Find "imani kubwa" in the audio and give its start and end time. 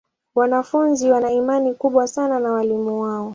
1.31-2.07